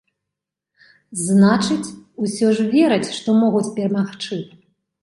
[1.25, 1.93] Значыць,
[2.25, 4.43] усё ж вераць, што могуць перамагчы?